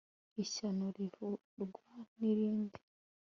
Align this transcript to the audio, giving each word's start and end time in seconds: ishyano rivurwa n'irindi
ishyano 0.43 0.85
rivurwa 0.95 1.89
n'irindi 2.19 2.79